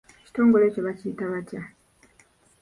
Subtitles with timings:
[0.21, 1.61] Ekitongole ekyo bakiyita batya?